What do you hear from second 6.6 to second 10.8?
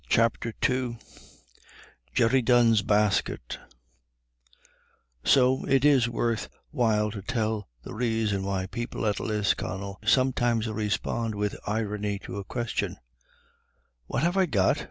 while to tell the reason why people at Lisconnel sometimes